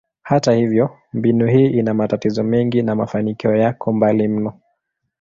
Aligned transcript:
Hata 0.21 0.51
hivyo, 0.53 0.97
mbinu 1.13 1.47
hii 1.47 1.67
ina 1.69 1.93
matatizo 1.93 2.43
mengi 2.43 2.81
na 2.81 2.95
mafanikio 2.95 3.55
yako 3.55 3.93
mbali 3.93 4.27
mno. 4.27 4.59